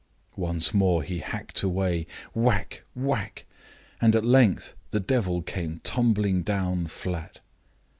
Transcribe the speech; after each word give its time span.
Once 0.35 0.73
more 0.73 1.03
he 1.03 1.19
hacked 1.19 1.61
away 1.61 2.07
whac 2.33 2.69
k! 2.71 2.79
whack! 2.95 3.45
and 4.01 4.15
at 4.15 4.25
length 4.25 4.73
the 4.89 4.99
devil 4.99 5.43
came 5.43 5.79
tumbling 5.83 6.41
down 6.41 6.87
flat. 6.87 7.39